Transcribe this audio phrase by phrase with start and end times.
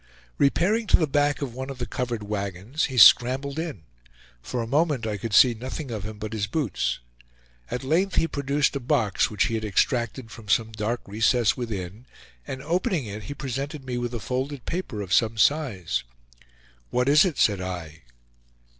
[0.39, 3.83] Repairing to the back of one of the covered wagons, he scrambled in;
[4.41, 6.97] for a moment I could see nothing of him but his boots.
[7.69, 12.07] At length he produced a box which he had extracted from some dark recess within,
[12.47, 16.03] and opening it, he presented me with a folded paper of some size.
[16.89, 18.01] "What is it?" said I.